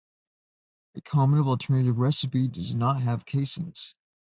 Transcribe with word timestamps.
A 0.95 1.01
common 1.01 1.41
alternative 1.41 1.99
recipe 1.99 2.47
does 2.47 2.73
not 2.73 3.03
have 3.03 3.27
casings. 3.27 3.93